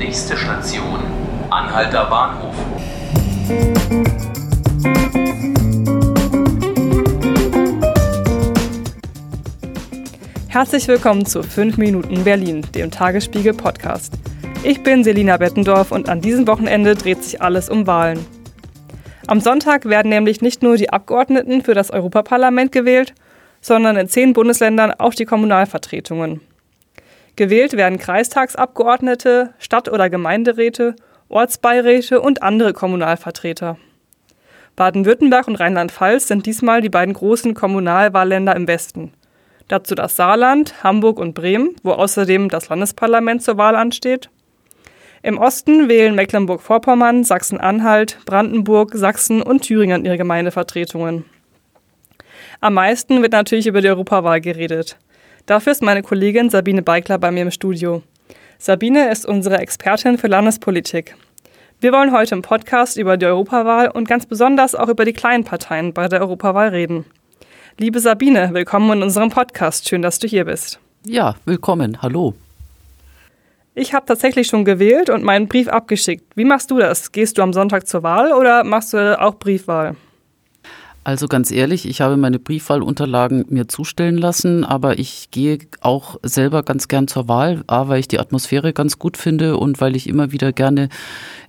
[0.00, 0.98] Nächste Station,
[1.50, 2.54] Anhalter Bahnhof.
[10.48, 14.14] Herzlich willkommen zu 5 Minuten Berlin, dem Tagesspiegel Podcast.
[14.62, 18.24] Ich bin Selina Bettendorf und an diesem Wochenende dreht sich alles um Wahlen.
[19.26, 23.12] Am Sonntag werden nämlich nicht nur die Abgeordneten für das Europaparlament gewählt,
[23.60, 26.40] sondern in zehn Bundesländern auch die Kommunalvertretungen.
[27.40, 30.94] Gewählt werden Kreistagsabgeordnete, Stadt- oder Gemeinderäte,
[31.30, 33.78] Ortsbeiräte und andere Kommunalvertreter.
[34.76, 39.14] Baden-Württemberg und Rheinland-Pfalz sind diesmal die beiden großen Kommunalwahlländer im Westen.
[39.68, 44.28] Dazu das Saarland, Hamburg und Bremen, wo außerdem das Landesparlament zur Wahl ansteht.
[45.22, 51.24] Im Osten wählen Mecklenburg-Vorpommern, Sachsen-Anhalt, Brandenburg, Sachsen und Thüringen ihre Gemeindevertretungen.
[52.60, 54.98] Am meisten wird natürlich über die Europawahl geredet.
[55.50, 58.04] Dafür ist meine Kollegin Sabine Beikler bei mir im Studio.
[58.60, 61.16] Sabine ist unsere Expertin für Landespolitik.
[61.80, 65.42] Wir wollen heute im Podcast über die Europawahl und ganz besonders auch über die kleinen
[65.42, 67.04] Parteien bei der Europawahl reden.
[67.78, 69.88] Liebe Sabine, willkommen in unserem Podcast.
[69.88, 70.78] Schön, dass du hier bist.
[71.04, 72.00] Ja, willkommen.
[72.00, 72.34] Hallo.
[73.74, 76.22] Ich habe tatsächlich schon gewählt und meinen Brief abgeschickt.
[76.36, 77.10] Wie machst du das?
[77.10, 79.96] Gehst du am Sonntag zur Wahl oder machst du auch Briefwahl?
[81.10, 86.62] Also ganz ehrlich, ich habe meine Briefwahlunterlagen mir zustellen lassen, aber ich gehe auch selber
[86.62, 90.08] ganz gern zur Wahl, A, weil ich die Atmosphäre ganz gut finde und weil ich
[90.08, 90.88] immer wieder gerne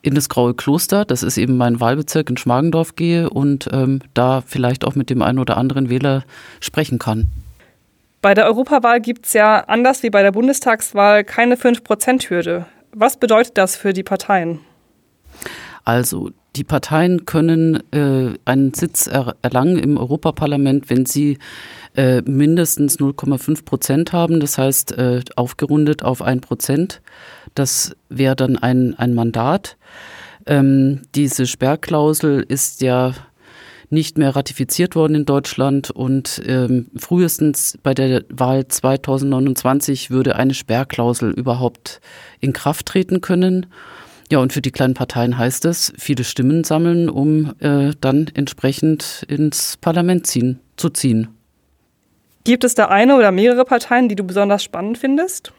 [0.00, 4.40] in das Graue Kloster, das ist eben mein Wahlbezirk in Schmargendorf gehe und ähm, da
[4.40, 6.24] vielleicht auch mit dem einen oder anderen Wähler
[6.60, 7.26] sprechen kann.
[8.22, 12.64] Bei der Europawahl gibt es ja anders wie bei der Bundestagswahl keine 5-Prozent-Hürde.
[12.94, 14.60] Was bedeutet das für die Parteien?
[15.84, 21.38] Also die Parteien können äh, einen Sitz er erlangen im Europaparlament, wenn sie
[21.96, 27.02] äh, mindestens 0,5 Prozent haben, das heißt äh, aufgerundet auf ein Prozent.
[27.54, 29.76] Das wäre dann ein, ein Mandat.
[30.46, 33.14] Ähm, diese Sperrklausel ist ja
[33.90, 40.54] nicht mehr ratifiziert worden in Deutschland und ähm, frühestens bei der Wahl 2029 würde eine
[40.54, 42.00] Sperrklausel überhaupt
[42.38, 43.66] in Kraft treten können.
[44.30, 49.24] Ja, und für die kleinen Parteien heißt es, viele Stimmen sammeln, um äh, dann entsprechend
[49.28, 51.28] ins Parlament ziehen, zu ziehen.
[52.44, 55.52] Gibt es da eine oder mehrere Parteien, die du besonders spannend findest?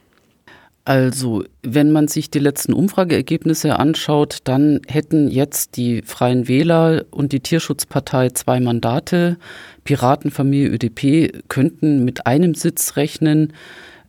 [0.84, 7.34] Also, wenn man sich die letzten Umfrageergebnisse anschaut, dann hätten jetzt die Freien Wähler und
[7.34, 9.38] die Tierschutzpartei zwei Mandate.
[9.84, 13.54] Piratenfamilie ÖDP könnten mit einem Sitz rechnen.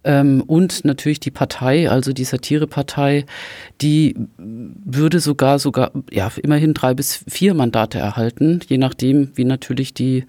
[0.04, 3.24] Ähm, und natürlich die Partei, also die Satirepartei,
[3.80, 9.94] die würde sogar sogar ja immerhin drei bis vier Mandate erhalten, je nachdem, wie natürlich
[9.94, 10.24] die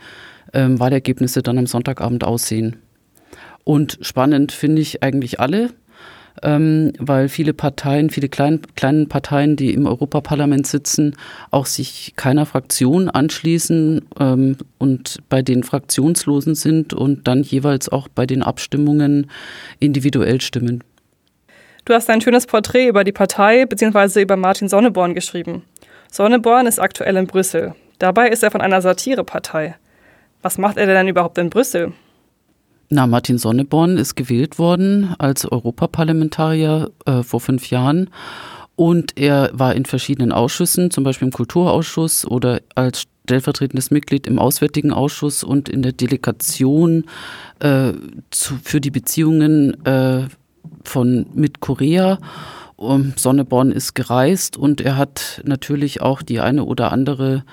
[0.53, 2.78] ähm, Wahlergebnisse dann am Sonntagabend aussehen.
[3.63, 5.69] Und spannend finde ich eigentlich alle
[6.41, 11.16] ähm, weil viele Parteien, viele klein, kleinen Parteien, die im Europaparlament sitzen,
[11.51, 18.07] auch sich keiner Fraktion anschließen ähm, und bei den Fraktionslosen sind und dann jeweils auch
[18.07, 19.29] bei den Abstimmungen
[19.79, 20.83] individuell stimmen.
[21.85, 24.21] Du hast ein schönes Porträt über die Partei bzw.
[24.21, 25.63] über Martin Sonneborn geschrieben.
[26.09, 27.75] Sonneborn ist aktuell in Brüssel.
[28.00, 29.75] Dabei ist er von einer Satirepartei.
[30.41, 31.94] Was macht er denn überhaupt in Brüssel?
[32.89, 38.09] Na, Martin Sonneborn ist gewählt worden als Europaparlamentarier äh, vor fünf Jahren.
[38.75, 44.39] Und er war in verschiedenen Ausschüssen, zum Beispiel im Kulturausschuss oder als stellvertretendes Mitglied im
[44.39, 47.05] Auswärtigen Ausschuss und in der Delegation
[47.59, 47.94] äh,
[48.31, 50.27] zu, für die Beziehungen äh,
[50.83, 52.19] von mit Korea.
[52.75, 57.44] Um, Sonneborn ist gereist und er hat natürlich auch die eine oder andere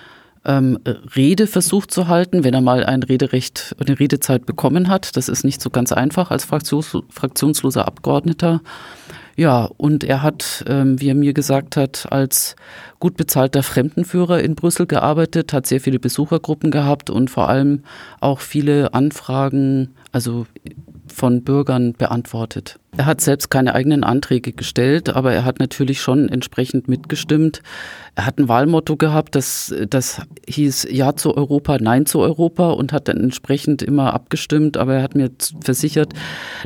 [0.45, 0.79] ähm,
[1.17, 5.17] Rede versucht zu halten, wenn er mal ein Rederecht, eine Redezeit bekommen hat.
[5.17, 8.61] Das ist nicht so ganz einfach als Fraktions fraktionsloser Abgeordneter.
[9.37, 12.57] Ja, und er hat, ähm, wie er mir gesagt hat, als
[12.99, 17.83] gut bezahlter Fremdenführer in Brüssel gearbeitet, hat sehr viele Besuchergruppen gehabt und vor allem
[18.21, 20.47] auch viele Anfragen, also
[21.13, 22.79] von Bürgern beantwortet.
[22.97, 27.63] Er hat selbst keine eigenen Anträge gestellt, aber er hat natürlich schon entsprechend mitgestimmt.
[28.17, 32.93] Er hat ein Wahlmotto gehabt, das, das hieß Ja zu Europa, Nein zu Europa und
[32.93, 34.77] hat dann entsprechend immer abgestimmt.
[34.77, 35.31] Aber er hat mir
[35.63, 36.13] versichert,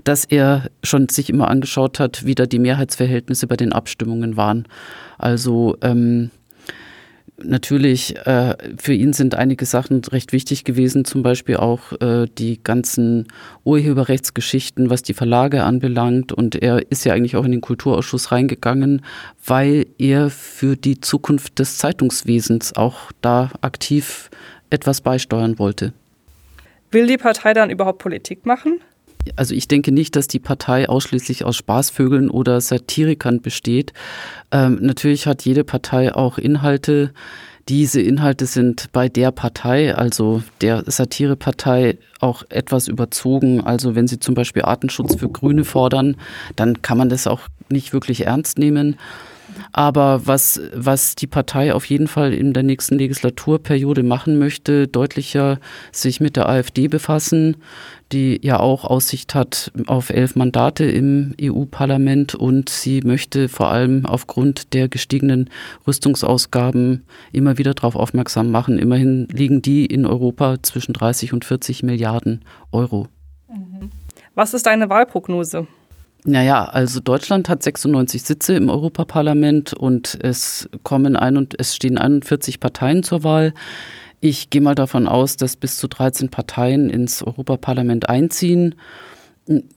[0.04, 4.66] dass er schon sich immer angeschaut hat, wie da die Mehrheitsverhältnisse bei den Abstimmungen waren.
[5.18, 6.30] Also ähm,
[7.42, 12.62] natürlich, äh, für ihn sind einige Sachen recht wichtig gewesen, zum Beispiel auch äh, die
[12.62, 13.28] ganzen
[13.64, 16.32] Urheberrechtsgeschichten, was die Verlage anbelangt.
[16.32, 19.02] Und er ist ja eigentlich auch in den Kulturausschuss reingegangen,
[19.44, 24.30] weil er für die Zukunft des Zeitungswesens auch da aktiv
[24.70, 25.92] etwas beisteuern wollte.
[26.90, 28.80] Will die Partei dann überhaupt Politik machen?
[29.36, 33.92] Also ich denke nicht, dass die Partei ausschließlich aus Spaßvögeln oder Satirikern besteht.
[34.50, 37.12] Ähm, natürlich hat jede Partei auch Inhalte.
[37.68, 43.62] Diese Inhalte sind bei der Partei, also der Satirepartei, auch etwas überzogen.
[43.62, 46.16] Also wenn sie zum Beispiel Artenschutz für Grüne fordern,
[46.56, 48.96] dann kann man das auch nicht wirklich ernst nehmen.
[49.72, 55.58] Aber was, was die Partei auf jeden Fall in der nächsten Legislaturperiode machen möchte, deutlicher
[55.92, 57.56] sich mit der AfD befassen,
[58.12, 64.06] die ja auch Aussicht hat auf elf Mandate im EU-Parlament und sie möchte vor allem
[64.06, 65.50] aufgrund der gestiegenen
[65.86, 68.78] Rüstungsausgaben immer wieder darauf aufmerksam machen.
[68.78, 73.08] Immerhin liegen die in Europa zwischen 30 und 40 Milliarden Euro.
[74.34, 75.66] Was ist deine Wahlprognose?
[76.26, 81.98] Naja, also Deutschland hat 96 Sitze im Europaparlament und es kommen ein und es stehen
[81.98, 83.52] 41 Parteien zur Wahl.
[84.20, 88.74] Ich gehe mal davon aus, dass bis zu 13 Parteien ins Europaparlament einziehen.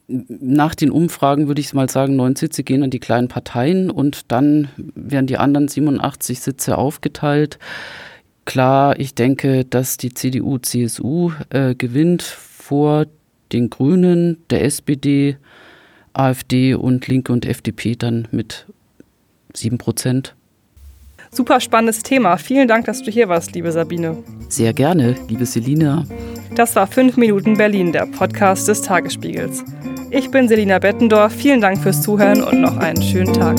[0.07, 4.31] Nach den Umfragen würde ich mal sagen, neun Sitze gehen an die kleinen Parteien und
[4.31, 7.59] dann werden die anderen 87 Sitze aufgeteilt.
[8.45, 13.05] Klar, ich denke, dass die CDU, CSU äh, gewinnt vor
[13.51, 15.35] den Grünen, der SPD,
[16.13, 18.65] AfD und Linke und FDP dann mit
[19.53, 20.35] 7 Prozent.
[21.31, 22.37] Super spannendes Thema.
[22.37, 24.17] Vielen Dank, dass du hier warst, liebe Sabine.
[24.49, 26.05] Sehr gerne, liebe Selina.
[26.55, 29.63] Das war 5 Minuten Berlin, der Podcast des Tagesspiegels.
[30.09, 31.33] Ich bin Selina Bettendorf.
[31.33, 33.57] Vielen Dank fürs Zuhören und noch einen schönen Tag.